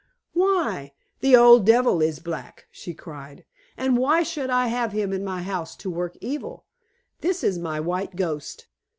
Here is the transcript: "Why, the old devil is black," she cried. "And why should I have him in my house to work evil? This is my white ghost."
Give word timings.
"Why, 0.33 0.93
the 1.19 1.35
old 1.35 1.63
devil 1.63 2.01
is 2.01 2.17
black," 2.17 2.65
she 2.71 2.95
cried. 2.95 3.45
"And 3.77 3.99
why 3.99 4.23
should 4.23 4.49
I 4.49 4.65
have 4.65 4.93
him 4.93 5.13
in 5.13 5.23
my 5.23 5.43
house 5.43 5.75
to 5.75 5.91
work 5.91 6.17
evil? 6.21 6.65
This 7.19 7.43
is 7.43 7.59
my 7.59 7.79
white 7.79 8.15
ghost." 8.15 8.65